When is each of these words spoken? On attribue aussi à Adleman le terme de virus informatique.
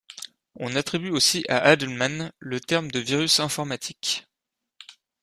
On 0.55 0.75
attribue 0.75 1.11
aussi 1.11 1.45
à 1.47 1.59
Adleman 1.59 2.31
le 2.39 2.59
terme 2.59 2.89
de 2.89 2.97
virus 2.97 3.39
informatique. 3.39 4.25